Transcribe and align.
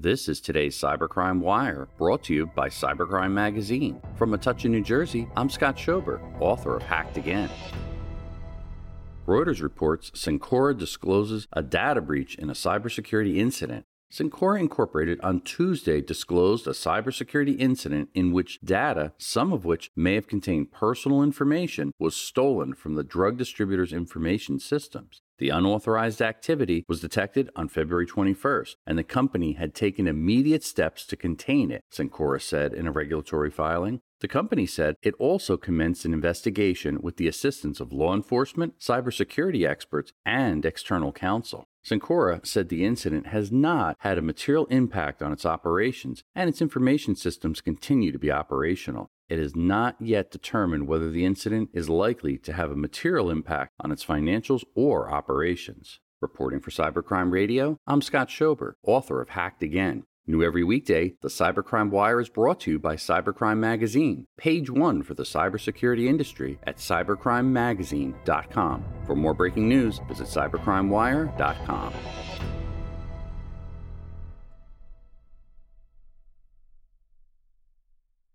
This 0.00 0.28
is 0.28 0.40
today's 0.40 0.78
Cybercrime 0.78 1.40
Wire, 1.40 1.88
brought 1.98 2.22
to 2.24 2.32
you 2.32 2.46
by 2.46 2.68
Cybercrime 2.68 3.32
Magazine. 3.32 4.00
From 4.14 4.30
Metuchen, 4.30 4.70
New 4.70 4.80
Jersey, 4.80 5.26
I'm 5.36 5.50
Scott 5.50 5.76
Schober, 5.76 6.20
author 6.38 6.76
of 6.76 6.84
Hacked 6.84 7.16
Again. 7.16 7.50
Reuters 9.26 9.60
reports 9.60 10.12
Cencora 10.12 10.78
discloses 10.78 11.48
a 11.52 11.64
data 11.64 12.00
breach 12.00 12.36
in 12.36 12.48
a 12.48 12.52
cybersecurity 12.52 13.38
incident. 13.38 13.86
Cencora 14.10 14.58
Incorporated 14.58 15.20
on 15.20 15.42
Tuesday 15.42 16.00
disclosed 16.00 16.66
a 16.66 16.70
cybersecurity 16.70 17.58
incident 17.60 18.08
in 18.14 18.32
which 18.32 18.58
data, 18.64 19.12
some 19.18 19.52
of 19.52 19.66
which 19.66 19.90
may 19.94 20.14
have 20.14 20.26
contained 20.26 20.72
personal 20.72 21.22
information, 21.22 21.92
was 21.98 22.16
stolen 22.16 22.72
from 22.72 22.94
the 22.94 23.04
drug 23.04 23.36
distributor's 23.36 23.92
information 23.92 24.58
systems. 24.58 25.20
The 25.36 25.50
unauthorized 25.50 26.22
activity 26.22 26.84
was 26.88 27.00
detected 27.00 27.50
on 27.54 27.68
February 27.68 28.06
21st, 28.06 28.76
and 28.86 28.98
the 28.98 29.04
company 29.04 29.52
had 29.52 29.74
taken 29.74 30.08
immediate 30.08 30.64
steps 30.64 31.06
to 31.06 31.16
contain 31.16 31.70
it, 31.70 31.84
Cencora 31.92 32.40
said 32.40 32.72
in 32.72 32.88
a 32.88 32.92
regulatory 32.92 33.50
filing. 33.50 34.00
The 34.20 34.26
company 34.26 34.66
said 34.66 34.96
it 35.00 35.14
also 35.20 35.56
commenced 35.56 36.04
an 36.04 36.12
investigation 36.12 37.00
with 37.00 37.18
the 37.18 37.28
assistance 37.28 37.78
of 37.78 37.92
law 37.92 38.14
enforcement, 38.14 38.80
cybersecurity 38.80 39.68
experts, 39.68 40.12
and 40.26 40.64
external 40.64 41.12
counsel. 41.12 41.68
Cencora 41.88 42.44
said 42.46 42.68
the 42.68 42.84
incident 42.84 43.28
has 43.28 43.50
not 43.50 43.96
had 44.00 44.18
a 44.18 44.22
material 44.22 44.66
impact 44.66 45.22
on 45.22 45.32
its 45.32 45.46
operations, 45.46 46.22
and 46.34 46.48
its 46.48 46.60
information 46.60 47.16
systems 47.16 47.60
continue 47.60 48.12
to 48.12 48.18
be 48.18 48.30
operational. 48.30 49.08
It 49.28 49.38
is 49.38 49.56
not 49.56 49.96
yet 50.00 50.30
determined 50.30 50.86
whether 50.86 51.10
the 51.10 51.24
incident 51.24 51.70
is 51.72 51.88
likely 51.88 52.36
to 52.38 52.52
have 52.52 52.70
a 52.70 52.76
material 52.76 53.30
impact 53.30 53.72
on 53.80 53.90
its 53.90 54.04
financials 54.04 54.64
or 54.74 55.10
operations. 55.10 56.00
Reporting 56.20 56.60
for 56.60 56.70
Cybercrime 56.70 57.30
Radio, 57.30 57.78
I'm 57.86 58.02
Scott 58.02 58.28
Schober, 58.28 58.74
author 58.82 59.22
of 59.22 59.30
Hacked 59.30 59.62
Again. 59.62 60.04
New 60.28 60.42
every 60.42 60.62
weekday, 60.62 61.14
the 61.22 61.28
Cybercrime 61.28 61.88
Wire 61.88 62.20
is 62.20 62.28
brought 62.28 62.60
to 62.60 62.72
you 62.72 62.78
by 62.78 62.96
Cybercrime 62.96 63.56
Magazine, 63.56 64.26
page 64.36 64.68
one 64.68 65.02
for 65.02 65.14
the 65.14 65.22
cybersecurity 65.22 66.06
industry 66.06 66.58
at 66.64 66.76
cybercrimemagazine.com. 66.76 68.84
For 69.06 69.16
more 69.16 69.32
breaking 69.32 69.70
news, 69.70 70.00
visit 70.06 70.26
cybercrimewire.com. 70.26 71.94